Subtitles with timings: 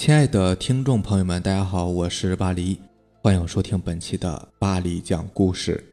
[0.00, 2.80] 亲爱的听众朋友们，大家好，我是巴黎，
[3.20, 5.92] 欢迎收听本期的巴黎讲故事。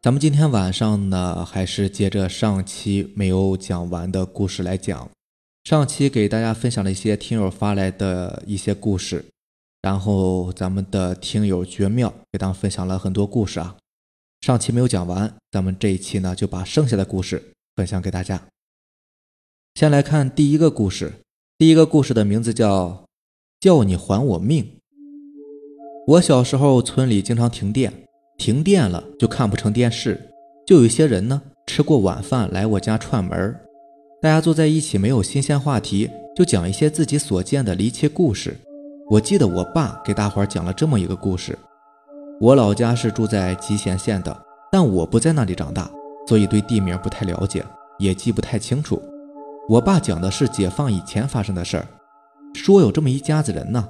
[0.00, 5.10] 咱们今天晚上呢，还是接着上期没有讲完的故事来讲。
[5.64, 9.24] 上期给大家分享了一些听友发来的一些故事，
[9.82, 13.76] 然后咱们的听友绝妙给大家分享了很多故事啊。
[14.40, 17.42] 上期没有讲完，咱们这一期呢就把剩下的故事
[17.74, 18.40] 分享给大家。
[19.74, 21.12] 先来看第一个故事。
[21.60, 22.86] 第一个故事的名字叫
[23.60, 24.64] 《叫你还我命》。
[26.06, 27.92] 我小时候村里经常停电，
[28.38, 30.18] 停电了就看不成电视，
[30.66, 33.54] 就有些人呢吃过晚饭来我家串门
[34.22, 38.56] 大家坐在一起没有新鲜话题，就讲一些自己所见的离奇故事。
[39.10, 41.58] 我记得我爸给大伙儿讲了这么一个故事：
[42.40, 44.34] 我老家是住在吉贤县的，
[44.72, 45.90] 但我不在那里长大，
[46.26, 47.62] 所以对地名不太了解，
[47.98, 48.98] 也记不太清楚。
[49.70, 51.86] 我爸讲的是解放以前发生的事儿，
[52.54, 53.88] 说有这么一家子人呢，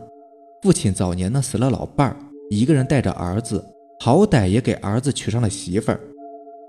[0.61, 2.17] 父亲早年呢死了老伴儿，
[2.51, 3.65] 一个人带着儿子，
[3.99, 5.99] 好歹也给儿子娶上了媳妇儿。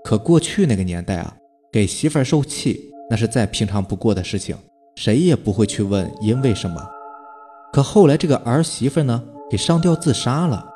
[0.02, 1.36] 可过去那个年代啊，
[1.70, 4.56] 给媳妇儿受气那是再平常不过的事情，
[4.96, 6.82] 谁也不会去问因为什么。
[7.70, 10.66] 可后来这个儿媳妇呢，给上吊自杀了。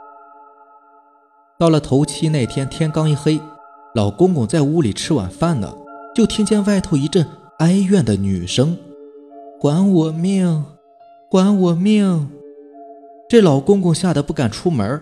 [1.58, 3.40] 到了头七那天，天刚一黑，
[3.94, 5.74] 老公公在屋里吃晚饭呢，
[6.14, 7.26] 就听见外头一阵。
[7.58, 8.76] 哀怨的女声
[9.58, 10.62] ：“还我命，
[11.30, 12.28] 还我命！”
[13.30, 15.00] 这老公公吓得不敢出门，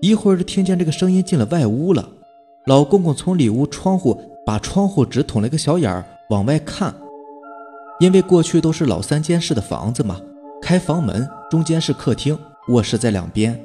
[0.00, 2.08] 一会儿就听见这个声音进了外屋了。
[2.66, 6.94] 老公公从里屋窗户把窗户纸捅了个小眼儿往外看，
[7.98, 10.20] 因为过去都是老三间式的房子嘛，
[10.62, 13.60] 开房门中间是客厅，卧室在两边。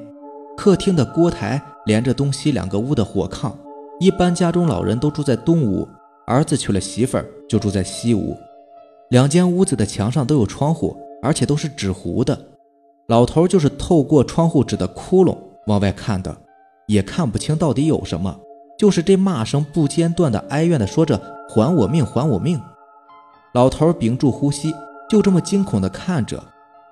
[0.56, 3.52] 客厅的锅台连着东西两个屋的火炕，
[4.00, 5.86] 一般家中老人都住在东屋。
[6.26, 8.36] 儿子娶了媳妇儿，就住在西屋。
[9.10, 12.38] 两间屋子的墙上都有窗户，而且都是纸糊的。
[13.08, 16.34] 老头就是透过窗户纸的窟窿往外看的，
[16.86, 18.40] 也看不清到底有什么。
[18.78, 22.60] 就是这骂声不间断的哀怨的说着：“还我命，还我命！”
[23.52, 24.74] 老头屏住呼吸，
[25.08, 26.42] 就这么惊恐的看着。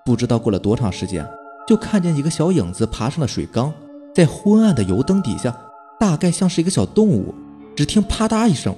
[0.04, 1.26] 不知道过了多长时间，
[1.66, 3.72] 就看见一个小影子爬上了水缸，
[4.14, 5.56] 在昏暗的油灯底下，
[5.98, 7.34] 大概像是一个小动物。
[7.74, 8.74] 只听啪嗒一声。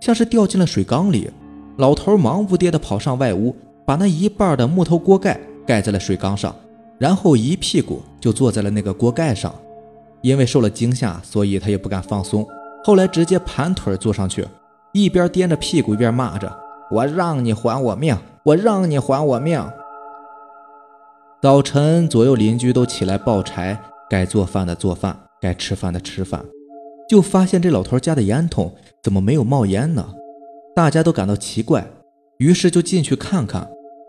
[0.00, 1.30] 像是掉进了水缸里，
[1.76, 3.54] 老头忙不迭地跑上外屋，
[3.84, 6.54] 把那一半的木头锅盖盖在了水缸上，
[6.98, 9.54] 然后一屁股就坐在了那个锅盖上。
[10.20, 12.44] 因为受了惊吓，所以他也不敢放松。
[12.82, 14.44] 后来直接盘腿坐上去，
[14.92, 16.52] 一边掂着屁股一边骂着
[16.90, 19.64] ：“我让你还我命，我让你还我命！”
[21.40, 26.44] 早晨，左右邻居都起来抱柴，该做饭的做饭，该吃饭的吃饭。
[27.08, 30.14] 就发现这老头家的烟筒怎么没有冒烟呢？
[30.76, 31.86] 大家都感到奇怪，
[32.36, 33.68] 于是就进去看看。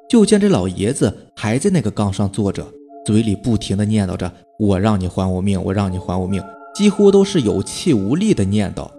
[0.10, 2.66] 就见这老爷子还在那个缸上坐着，
[3.06, 6.44] 嘴里不停地念叨着：“我让你还我命，我让你还我命。”
[6.76, 8.90] 几乎都是有气无力的念叨。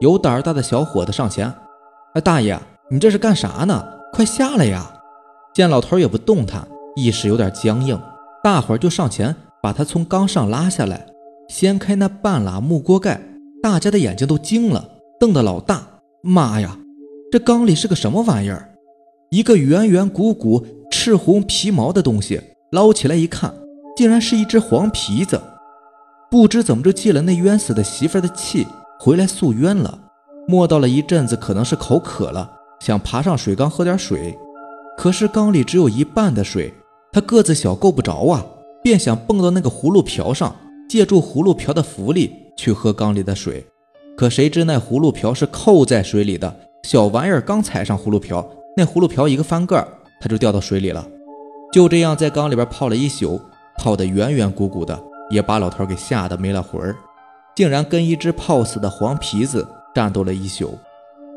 [0.00, 1.52] 有胆儿大的小伙子上前
[2.14, 2.58] ：“哎，大爷，
[2.90, 3.84] 你这是干啥呢？
[4.12, 5.00] 快下来呀！”
[5.52, 8.00] 见老头也不动弹，意识有点僵硬，
[8.42, 11.06] 大伙儿就上前把他从缸上拉下来，
[11.48, 13.20] 掀开那半拉木锅盖。
[13.62, 14.88] 大家的眼睛都惊了，
[15.20, 15.86] 瞪得老大。
[16.20, 16.76] 妈呀，
[17.30, 18.74] 这缸里是个什么玩意儿？
[19.30, 22.40] 一个圆圆鼓鼓、赤红皮毛的东西，
[22.72, 23.54] 捞起来一看，
[23.96, 25.40] 竟然是一只黄皮子。
[26.28, 28.66] 不知怎么着借了那冤死的媳妇的气，
[28.98, 29.96] 回来诉冤了。
[30.48, 32.50] 摸到了一阵子，可能是口渴了，
[32.80, 34.36] 想爬上水缸喝点水，
[34.98, 36.74] 可是缸里只有一半的水，
[37.12, 38.44] 他个子小够不着啊，
[38.82, 40.56] 便想蹦到那个葫芦瓢上，
[40.88, 42.41] 借助葫芦瓢的浮力。
[42.56, 43.64] 去喝缸里的水，
[44.16, 46.54] 可谁知那葫芦瓢是扣在水里的，
[46.84, 48.46] 小玩意儿刚踩上葫芦瓢，
[48.76, 49.86] 那葫芦瓢一个翻个儿，
[50.20, 51.06] 它就掉到水里了。
[51.72, 53.40] 就这样在缸里边泡了一宿，
[53.78, 56.94] 泡得圆圆鼓鼓的，也把老头给吓得没了魂儿，
[57.56, 60.78] 竟然跟一只泡死的黄皮子战斗了一宿。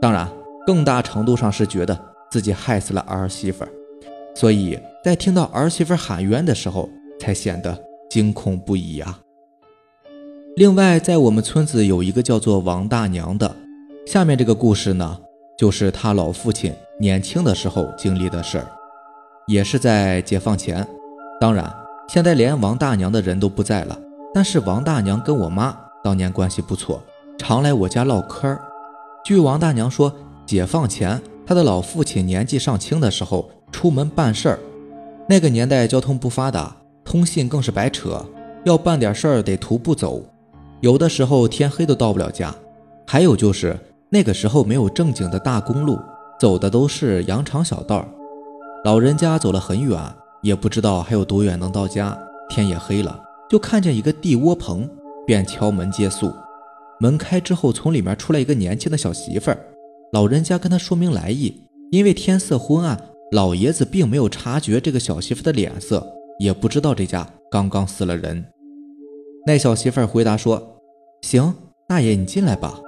[0.02, 0.30] 当然，
[0.68, 1.98] 更大程度上是觉得
[2.30, 3.66] 自己害死了儿媳妇，
[4.36, 6.90] 所以在听到儿媳妇喊冤的时候，
[7.20, 7.78] 才显得
[8.10, 9.18] 惊恐不已啊。
[10.58, 13.54] 另外，在我们村子有一个叫做王大娘的。
[14.06, 15.20] 下面这个故事呢，
[15.58, 18.68] 就是他老父亲年轻的时候经历的事儿，
[19.48, 20.88] 也是在解放前。
[21.42, 21.70] 当然，
[22.08, 24.00] 现在连王大娘的人都不在了。
[24.34, 27.04] 但是王大娘跟我妈当年关系不错，
[27.38, 28.62] 常来我家唠嗑儿。
[29.26, 30.10] 据王大娘说，
[30.46, 34.60] 解放前她的老父亲年纪尚轻的时候出门办事儿，
[35.28, 36.74] 那个年代交通不发达，
[37.04, 38.26] 通信更是白扯，
[38.64, 40.24] 要办点事儿得徒步走。
[40.86, 42.54] 有的时候天黑都到不了家，
[43.08, 43.76] 还有就是
[44.08, 45.98] 那个时候没有正经的大公路，
[46.40, 48.08] 走的都是羊肠小道。
[48.84, 50.00] 老人家走了很远，
[50.44, 52.16] 也不知道还有多远能到家。
[52.50, 54.88] 天也黑了，就看见一个地窝棚，
[55.26, 56.32] 便敲门借宿。
[57.00, 59.58] 门开之后，从里面出来一个年轻的小媳妇儿。
[60.12, 62.96] 老人家跟他说明来意，因为天色昏暗，
[63.32, 66.06] 老爷子并没有察觉这个小媳妇的脸色，
[66.38, 68.46] 也不知道这家刚刚死了人。
[69.48, 70.74] 那小媳妇儿回答说
[71.26, 71.52] ：“行，
[71.88, 72.80] 大爷你进来吧。”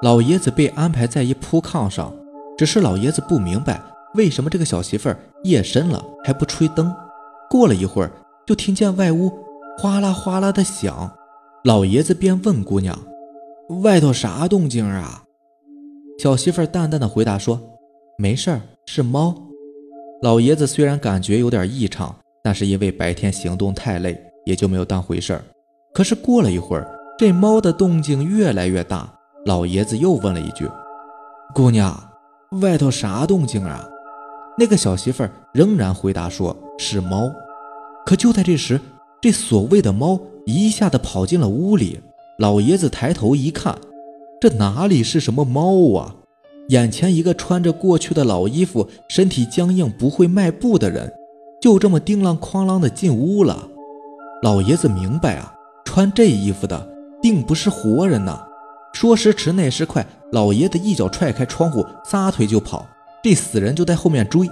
[0.00, 2.14] 老爷子被安排在一铺炕上，
[2.56, 3.82] 只是老爷子不明白
[4.14, 6.94] 为什么这个小媳妇儿夜深了还不吹灯。
[7.50, 8.12] 过了一会儿，
[8.46, 9.28] 就听见外屋
[9.76, 11.10] 哗啦哗啦的响，
[11.64, 12.96] 老爷子便问姑娘
[13.82, 15.24] ：“外头啥动静啊？”
[16.20, 17.60] 小媳妇儿淡淡的回答说
[18.16, 19.34] ：“没事儿，是猫。”
[20.22, 25.42] 老爷子虽然感觉有点异常，但是因为白天行动太累，也就没有当回事儿。
[25.92, 29.08] 可是过了一会儿，这猫的动静越来越大。
[29.46, 30.68] 老爷子又问了一句
[31.54, 31.96] ：“姑娘，
[32.62, 33.86] 外头啥动静啊？”
[34.58, 37.30] 那个小媳妇儿仍然回答说：“是猫。”
[38.06, 38.80] 可就在这时，
[39.20, 42.00] 这所谓的猫一下子跑进了屋里。
[42.38, 43.78] 老爷子抬头一看，
[44.40, 46.16] 这哪里是什么猫啊？
[46.68, 51.12] 眼前一个穿着过去的老衣服、身体僵硬、不会迈步的人，
[51.60, 53.68] 就这么叮啷哐啷的进屋了。
[54.42, 56.93] 老爷子明白啊，穿这衣服的
[57.24, 58.38] 并不是活人呐。
[58.92, 62.86] 说时迟，那时快，老爷子一脚踹开窗户，撒腿就跑。
[63.22, 64.46] 这死人就在后面追。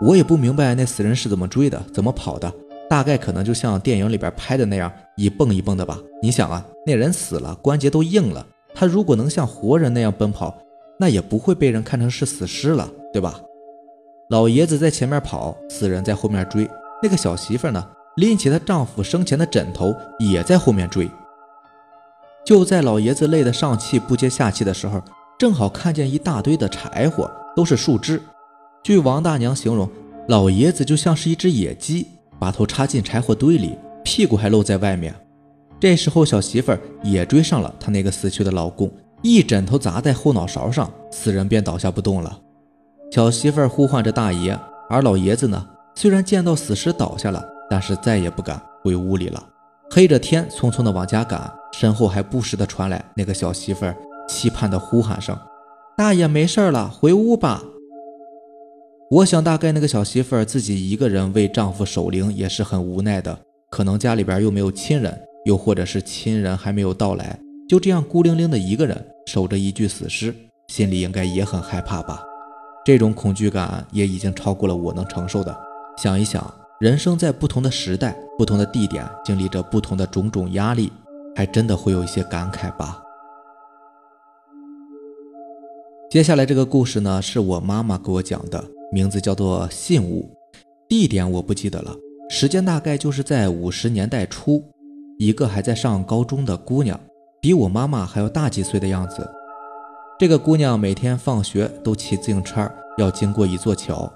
[0.00, 2.52] 我也不明白那死人是怎么追的，怎么跑的。
[2.90, 5.96] 大概可能就像电影里边拍的那样，一蹦一蹦的吧。
[6.20, 8.44] 你想啊，那人死了，关节都硬了，
[8.74, 10.58] 他如果能像活人那样奔跑，
[10.98, 13.40] 那也不会被人看成是死尸了，对吧？
[14.28, 16.68] 老爷子在前面跑，死人在后面追。
[17.00, 21.08] 那个小媳妇呢，拎起她丈夫生前的枕头，也在后面追。
[22.44, 25.00] 就在老爷子累得上气不接下气的时候，
[25.38, 28.20] 正好看见一大堆的柴火，都是树枝。
[28.82, 29.88] 据王大娘形容，
[30.28, 32.06] 老爷子就像是一只野鸡，
[32.40, 35.14] 把头插进柴火堆里，屁股还露在外面。
[35.78, 38.90] 这时候，小媳妇儿也追上了她那个死去的老公，
[39.22, 42.40] 一枕头砸在后脑勺上，死人便倒下不动了。
[43.12, 45.64] 小媳妇儿呼唤着大爷，而老爷子呢，
[45.94, 49.40] 虽然见到死尸倒下了，但是再也不敢回屋里了。
[49.90, 51.52] 黑着天，匆匆的往家赶，
[51.82, 53.96] 身后还不时的传来那个小媳妇儿
[54.28, 55.36] 期盼的呼喊声
[55.98, 57.60] ：“大爷没事了，回屋吧。”
[59.10, 63.36] 我想，大概那个小媳妇儿自己一个人为丈夫守灵也是很无奈的，
[63.68, 67.36] 可能家里边又没有亲人，又或者是亲人还没有到来，
[67.68, 70.32] 就这样孤零零的一个人守着一具死尸，
[70.68, 72.22] 心里应该也很害怕吧？
[72.84, 75.52] 这种恐惧感也已经超过了我能承受的。
[75.96, 76.48] 想一想。
[76.80, 80.92] 人生在不同的时代、不同的地点，经历着不同的种种压力，
[81.34, 83.02] 还真的会有一些感慨吧。
[86.10, 90.30] 接下来这个故事呢，是我妈妈给我讲的，名字叫做《信物》，
[90.86, 91.96] 地点我不记得了，
[92.28, 94.62] 时间大概就是在五十年代初，
[95.18, 97.00] 一个还在上高中的姑娘，
[97.40, 99.26] 比我妈妈还要大几岁的样子。
[100.18, 104.12] 这个姑娘每天放学都骑自行车，要经过一座桥。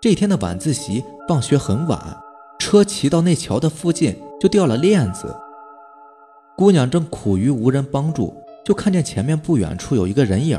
[0.00, 2.16] 这天的晚自习，放学很晚，
[2.60, 5.34] 车骑到那桥的附近就掉了链子。
[6.56, 8.34] 姑娘正苦于无人帮助，
[8.64, 10.58] 就看见前面不远处有一个人影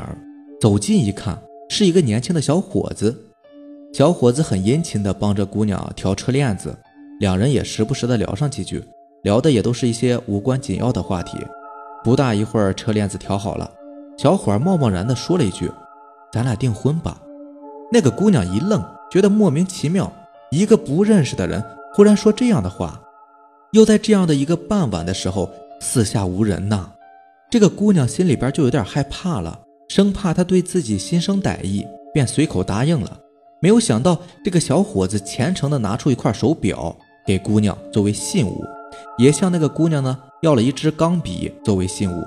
[0.60, 1.38] 走近一看，
[1.68, 3.14] 是一个年轻的小伙子。
[3.92, 6.76] 小伙子很殷勤地帮着姑娘调车链子，
[7.20, 8.82] 两人也时不时地聊上几句，
[9.22, 11.38] 聊的也都是一些无关紧要的话题。
[12.02, 13.70] 不大一会儿，车链子调好了，
[14.18, 15.70] 小伙儿贸贸然地说了一句
[16.32, 17.20] ：“咱俩订婚吧。”
[17.92, 18.82] 那个姑娘一愣。
[19.10, 20.12] 觉得莫名其妙，
[20.50, 23.00] 一个不认识的人忽然说这样的话，
[23.70, 25.48] 又在这样的一个傍晚的时候，
[25.84, 26.90] 四下无人呐。
[27.50, 33.20] 这个姑娘心里边就有点害怕了，生怕他对自己心生歹意，便随口答应了。
[33.60, 38.64] 没有想到，这个小伙子虔诚的拿出一块手表给姑娘作为信物，
[39.18, 42.24] 也向那个姑娘呢要了一支钢笔作为信物。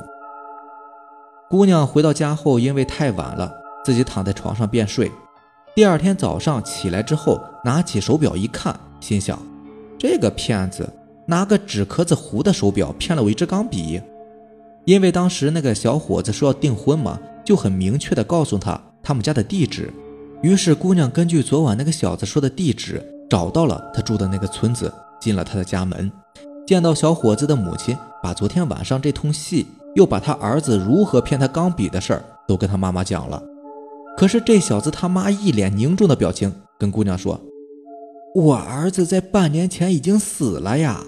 [1.49, 3.51] 姑娘回到家后，因为太晚了，
[3.83, 5.11] 自己躺在床上便睡。
[5.75, 9.37] 第二天早上起来之后，拿起手表一看，心想：
[9.97, 10.87] 这个骗子
[11.27, 14.01] 拿个纸壳子糊的手表骗了我一支钢笔。
[14.85, 19.91] 因为当时那个小伙子说要订婚嘛，就很明确的告诉他他们家的地址。
[20.41, 26.09] 于是姑娘根据昨晚那个小子说的地址，找到了他住的那个村子，进了他的家门，
[26.65, 29.65] 见到小伙子的母亲，把昨天晚上这通戏，
[29.95, 33.43] 又把他儿子如何骗他钢笔的事儿，都跟他妈妈讲了。
[34.15, 37.41] 可是这小子他妈一脸凝重的表情，跟姑娘说
[38.33, 41.03] ：“我儿子在半年前已经死了呀。”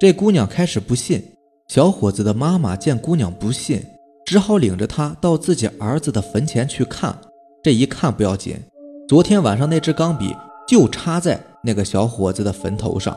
[0.00, 1.22] 这姑娘开始不信。
[1.68, 3.84] 小伙子的妈妈见姑娘不信，
[4.24, 7.14] 只好领着她到自己儿子的坟前去看。
[7.62, 8.56] 这一看不要紧，
[9.06, 10.34] 昨天晚上那支钢笔
[10.66, 13.14] 就插在那个小伙子的坟头上。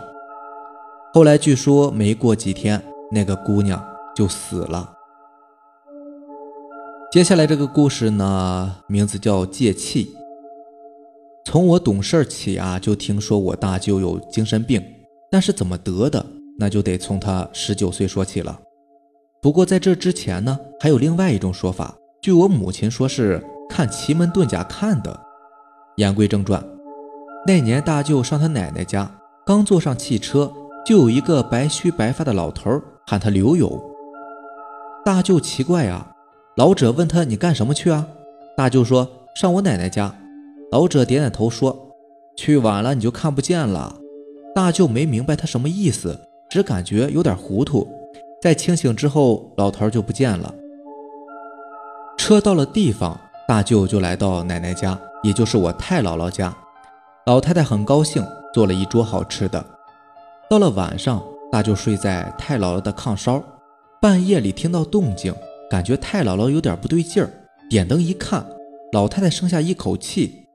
[1.13, 3.81] 后来据说没过几天，那个姑娘
[4.13, 4.93] 就死了。
[7.13, 10.13] 接下来这个故事呢，名字叫借气。
[11.45, 14.83] 从我懂事起啊，就听说我大舅有精神病，
[15.31, 16.25] 但是怎么得的，
[16.57, 18.60] 那就得从他十九岁说起了。
[19.41, 25.19] 不过在这之前呢，还有另外一种说法，据我母亲说是看奇门遁甲看的。
[25.98, 26.63] 言归正传，
[27.45, 29.12] 那年大舅上他奶奶家，
[29.45, 30.51] 刚坐上汽车，
[30.86, 33.83] 就有一个白须白发的老头喊他刘友。
[35.05, 36.15] 大舅奇怪啊，
[36.55, 38.07] 老者问他你干什么去啊？
[38.55, 40.15] 大舅说上我奶奶家。
[40.72, 41.93] 老者点点头说
[42.36, 43.98] ：“去晚了你就看不见了。”
[44.55, 46.19] 大舅没明白他什么意思，
[46.53, 47.88] 只感觉有点糊涂。
[48.39, 50.53] 在清醒之后，老头就不见了。
[52.15, 56.55] 车到了地方，大舅就来到奶奶家，也就是我太姥姥家。
[57.25, 59.65] 老太太很高兴，做了一桌好吃的。
[60.48, 63.41] 到了晚上，大舅睡在太姥姥的炕梢。
[64.00, 65.33] 半夜里听到动静，
[65.72, 67.31] 感觉太姥姥有点不对劲儿，
[67.67, 68.45] 点灯一看，
[68.91, 70.45] 老太太剩下一口气。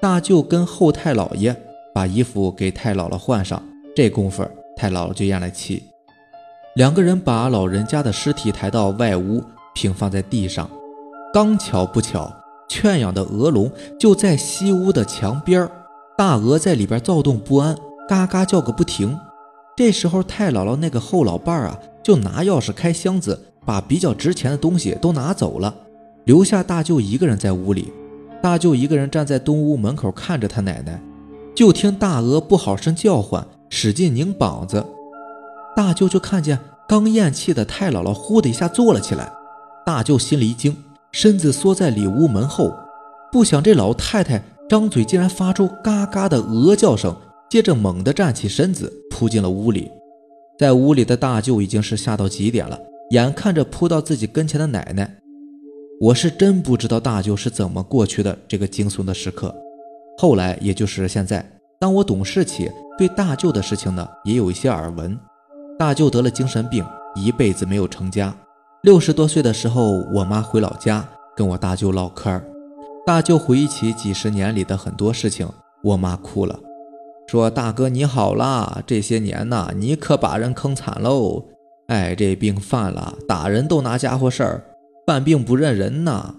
[0.00, 1.54] 大舅跟后太姥爷
[1.92, 3.62] 把衣服给太姥姥换上，
[3.94, 4.42] 这功夫
[4.76, 5.84] 太姥姥就咽了气。
[6.74, 9.42] 两个人把老人家的尸体抬到外屋，
[9.74, 10.68] 平放在地上。
[11.32, 12.32] 刚巧不巧，
[12.68, 15.68] 圈养的鹅笼就在西屋的墙边
[16.16, 17.76] 大鹅在里边躁动不安，
[18.08, 19.18] 嘎嘎叫个不停。
[19.76, 25.74] 这时候太姥姥那个后老伴儿啊，就拿钥匙开箱子，把比较值钱的东西都拿走了，
[26.24, 27.92] 留下大舅一个人在屋里。
[28.42, 31.00] 大舅一个人站在东屋门口看着他奶奶，
[31.54, 34.84] 就听大鹅不好声叫唤，使劲拧膀子。
[35.74, 39.32] 大舅就看见刚咽气的太姥姥呼的一下坐了起来，
[39.86, 40.76] 大舅心里一惊，
[41.10, 42.70] 身子缩在里屋门后。
[43.32, 47.16] 不想这老太太张嘴竟然发出嘎嘎的鹅叫声，
[47.48, 49.90] 接着猛地站起身子扑进了屋里。
[50.58, 55.16] 在屋里的大舅已经是吓到极点了，眼看着扑到自己跟前的奶奶。
[55.98, 59.54] 我是真不知道大舅是怎么过去的这个惊悚的时刻。
[60.18, 61.42] 后来，也就是现在，
[61.82, 65.18] 当我懂事起，对大舅的事情呢，也有一些耳闻。
[65.76, 66.86] 大舅得了精神病，
[67.16, 68.32] 一辈子没有成家。
[68.82, 72.40] 六十多岁的时候，我妈回老家跟我大舅唠嗑
[73.04, 75.48] 大舅回忆起几十年里的很多事情，
[75.82, 76.56] 我妈哭了，
[77.26, 81.42] 说：“大哥你好啦，这些年呐，你可把人坑惨喽。
[81.88, 84.64] 哎，这病犯了，打人都拿家伙事儿。”
[85.04, 86.36] 犯病不认人呐！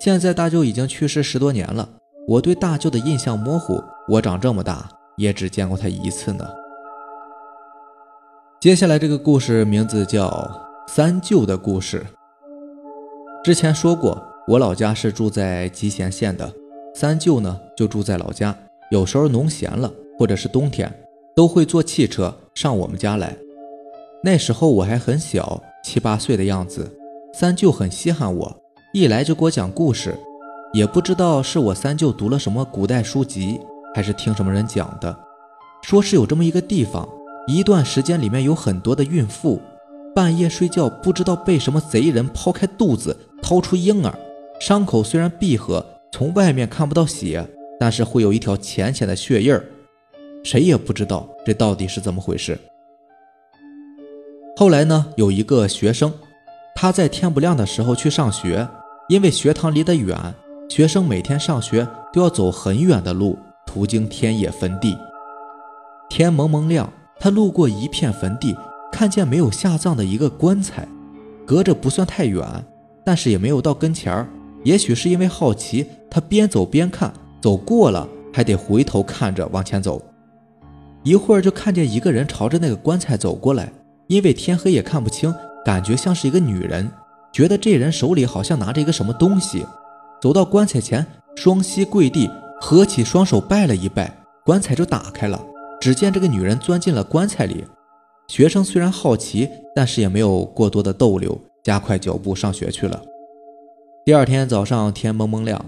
[0.00, 1.88] 现在大舅已经去世十多年了，
[2.28, 3.82] 我对大舅的印象模糊。
[4.08, 6.46] 我长这么大也只见过他一次呢。
[8.60, 10.28] 接下来这个故事名字叫
[10.86, 12.04] 《三舅的故事》。
[13.42, 16.48] 之前说过，我老家是住在集贤县的，
[16.94, 18.56] 三舅呢就住在老家。
[18.92, 20.92] 有时候农闲了，或者是冬天，
[21.34, 23.36] 都会坐汽车上我们家来。
[24.22, 26.88] 那时候我还很小，七八岁的样子。
[27.34, 28.56] 三舅很稀罕我，
[28.92, 30.16] 一来就给我讲故事，
[30.72, 33.60] 也不知道是我三舅读了什么古代书籍，
[33.96, 35.18] 还是听什么人讲的，
[35.80, 37.08] 说是有这么一个地方，
[37.46, 39.58] 一段时间里面有很多的孕妇，
[40.14, 44.14] 半夜睡觉不知道被什么贼人剖开肚子掏出婴儿，
[44.60, 47.48] 伤口虽然闭合，从外面看不到血，
[47.80, 49.64] 但是会有一条浅浅的血印儿，
[50.44, 52.58] 谁也不知道这到底是怎么回事。
[54.58, 56.12] 后来呢，有一个学生。
[56.74, 58.68] 他在天不亮的时候去上学，
[59.08, 60.34] 因为学堂离得远，
[60.68, 63.38] 学生每天上学都要走很远的路，
[63.76, 64.96] 途经天野坟地。
[66.08, 66.90] 天蒙蒙亮，
[67.20, 68.56] 他路过一片坟地，
[68.90, 70.88] 看见没有下葬的一个棺材，
[71.44, 72.42] 隔着不算太远，
[73.04, 74.26] 但是也没有到跟前儿。
[74.64, 80.00] 也许是因为好奇，他边走边看，走过了还得回头看着往前走。
[81.02, 83.70] 一会儿就看见一个人朝着那个棺材走过来，
[84.06, 85.34] 因为天黑也看不清。
[85.66, 86.90] 感觉像是一个女人，
[87.30, 89.66] 觉得这人手里好像拿着一个什么东西，
[90.22, 91.04] 走到棺材前，
[91.34, 94.12] 双膝跪地，合起双手拜了一拜，
[94.44, 95.40] 棺材就打开了。
[95.80, 97.64] 只见这个女人钻进了棺材里。
[98.28, 103.00] 学生虽然好奇，但是也没有过多的逗留，加快脚步上学去了。
[104.04, 105.64] 第二天早上天蒙蒙亮，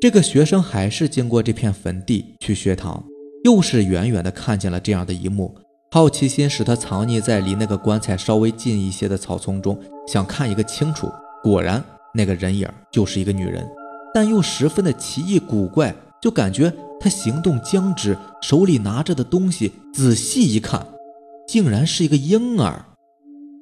[0.00, 3.02] 这个学生还是经过这片坟地去学堂，
[3.44, 5.54] 又是远远的看见了这样的一幕。
[5.90, 11.08] 好奇心使他藏匿在离那个棺材稍微近一些的草丛中，想看一个清楚。
[11.42, 11.82] 果然，
[12.14, 13.66] 那个人影就是一个女人，
[14.12, 20.86] 但又十分的奇异古怪，就感觉他行动僵直，手里拿着的东西，仔细一看，
[21.48, 22.82] 竟然是一个婴儿。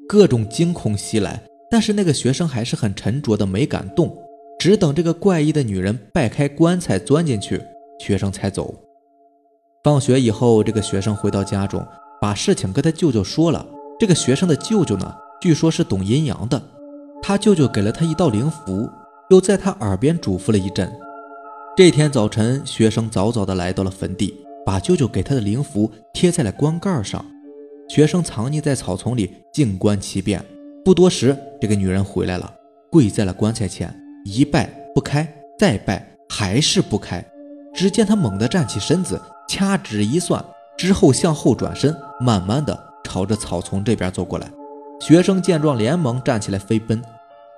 [0.06, 4.14] 各种惊恐袭来，但是那个学生还是很沉着的，没敢动，
[4.58, 7.62] 只等这个怪异的女人掰开棺材钻进去，
[7.98, 8.74] 学生才走。
[9.82, 11.82] 放学以后，这个学生回到家中，
[12.20, 13.66] 把事情跟他舅舅说了。
[13.98, 16.62] 这个学生的舅舅呢，据说是懂阴阳的，
[17.22, 18.90] 他舅舅给了他一道灵符，
[19.30, 20.92] 又在他耳边嘱咐了一阵。
[21.76, 24.34] 这天早晨，学生早早的来到了坟地，
[24.66, 27.24] 把舅舅给他的灵符贴在了棺盖上。
[27.88, 30.44] 学生藏匿在草丛里，静观其变。
[30.84, 32.52] 不多时，这个女人回来了，
[32.90, 35.26] 跪在了棺材前，一拜不开，
[35.58, 37.24] 再拜还是不开。
[37.72, 40.44] 只见她猛地站起身子，掐指一算
[40.76, 44.50] 之后，向后转身，慢慢的朝着草丛这边走过来。
[45.00, 47.00] 学生见状，连忙站起来飞奔。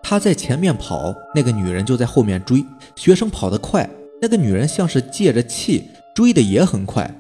[0.03, 2.65] 他在前面跑，那个女人就在后面追。
[2.95, 3.89] 学生跑得快，
[4.23, 7.13] 那个女人像是借着气，追得也很快。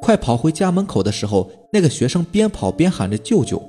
[0.00, 3.62] 快跑回家门口的时候，那个学生边跑边喊着“舅舅”。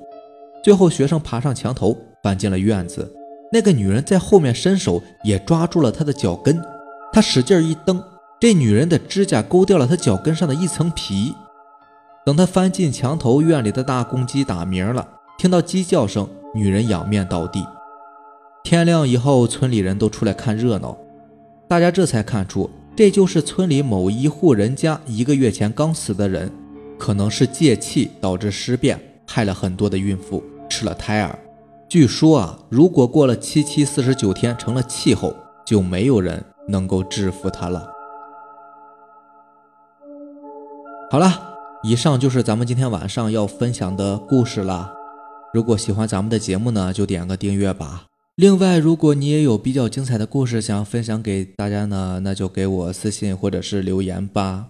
[0.63, 3.13] 最后，学生爬上墙头，搬进了院子。
[3.51, 6.57] 那个女人在后面伸手，也抓住了他的脚跟。
[7.11, 8.01] 他使劲一蹬，
[8.39, 11.33] 这女人的指甲勾掉了他脚跟上的一层皮。
[12.25, 15.05] 等他翻进墙头，院里的大公鸡打鸣了。
[15.37, 17.65] 听到鸡叫声，女人仰面倒地。
[18.63, 20.97] 天亮以后，村里人都出来看热闹，
[21.69, 22.69] 大家这才看出。
[22.95, 26.51] 这就是村里某一户人家一个月前刚死的人，
[26.97, 31.39] 可能是借气导致尸变，害了很多的孕妇吃了胎儿。
[31.87, 35.33] 据说啊，如果过了七七四十九天成了气候，
[35.65, 37.87] 就没有人能够制服他了。
[41.09, 41.31] 好了，
[41.83, 44.91] 以上就是咱们今天晚上要分享的故事了。
[45.53, 48.08] 如果喜欢咱们的节目呢，就点个订阅吧。
[48.39, 54.69] 另外，如果你也有比较精彩的故事想分享给大家呢，那就给我私信或者是留言吧。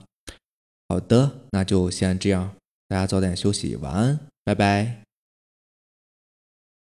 [0.88, 2.56] 好的，那就先这样，
[2.88, 5.04] 大家早点休息，晚安，拜拜。